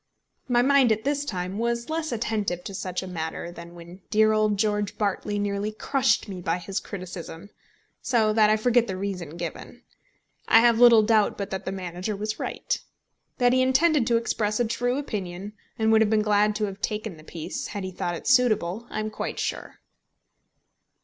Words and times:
My 0.47 0.63
mind 0.63 0.91
at 0.91 1.03
this 1.03 1.23
time 1.23 1.59
was 1.59 1.87
less 1.91 2.11
attentive 2.11 2.63
to 2.63 2.73
such 2.73 3.03
a 3.03 3.07
matter 3.07 3.51
than 3.51 3.75
when 3.75 4.01
dear 4.09 4.33
old 4.33 4.57
George 4.57 4.97
Bartley 4.97 5.37
nearly 5.37 5.71
crushed 5.71 6.27
me 6.27 6.41
by 6.41 6.57
his 6.57 6.79
criticism, 6.79 7.51
so 8.01 8.33
that 8.33 8.49
I 8.49 8.57
forget 8.57 8.87
the 8.87 8.97
reason 8.97 9.37
given. 9.37 9.83
I 10.47 10.61
have 10.61 10.79
little 10.79 11.03
doubt 11.03 11.37
but 11.37 11.51
that 11.51 11.65
the 11.65 11.71
manager 11.71 12.15
was 12.15 12.39
right. 12.39 12.81
That 13.37 13.53
he 13.53 13.61
intended 13.61 14.07
to 14.07 14.17
express 14.17 14.59
a 14.59 14.65
true 14.65 14.97
opinion, 14.97 15.53
and 15.77 15.91
would 15.91 16.01
have 16.01 16.09
been 16.09 16.23
glad 16.23 16.55
to 16.55 16.63
have 16.65 16.81
taken 16.81 17.15
the 17.17 17.23
piece 17.23 17.67
had 17.67 17.83
he 17.83 17.91
thought 17.91 18.15
it 18.15 18.25
suitable, 18.25 18.87
I 18.89 19.01
am 19.01 19.11
quite 19.11 19.37
sure. 19.37 19.81